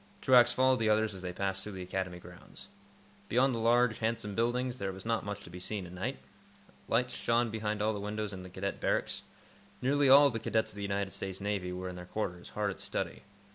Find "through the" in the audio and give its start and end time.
1.61-1.83